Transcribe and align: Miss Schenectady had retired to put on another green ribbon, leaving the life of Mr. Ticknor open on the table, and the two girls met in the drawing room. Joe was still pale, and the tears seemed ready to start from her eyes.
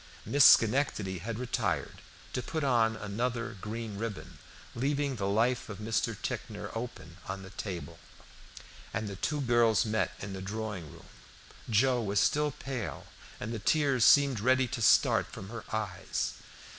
Miss 0.25 0.43
Schenectady 0.57 1.19
had 1.19 1.37
retired 1.37 2.01
to 2.33 2.41
put 2.41 2.63
on 2.63 2.95
another 2.95 3.55
green 3.61 3.99
ribbon, 3.99 4.39
leaving 4.73 5.15
the 5.17 5.27
life 5.27 5.69
of 5.69 5.77
Mr. 5.77 6.19
Ticknor 6.19 6.71
open 6.75 7.17
on 7.27 7.43
the 7.43 7.51
table, 7.51 7.99
and 8.95 9.07
the 9.07 9.15
two 9.15 9.41
girls 9.41 9.85
met 9.85 10.15
in 10.19 10.33
the 10.33 10.41
drawing 10.41 10.91
room. 10.91 11.05
Joe 11.69 12.01
was 12.01 12.19
still 12.19 12.49
pale, 12.49 13.05
and 13.39 13.53
the 13.53 13.59
tears 13.59 14.03
seemed 14.03 14.39
ready 14.39 14.67
to 14.69 14.81
start 14.81 15.27
from 15.31 15.49
her 15.49 15.65
eyes. 15.71 16.33